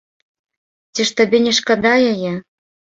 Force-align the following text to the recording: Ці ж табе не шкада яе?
Ці 0.95 1.01
ж 1.11 1.15
табе 1.21 1.37
не 1.47 1.53
шкада 1.61 1.95
яе? 2.13 2.33